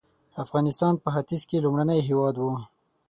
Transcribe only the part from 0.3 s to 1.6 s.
افغانستان په ختیځ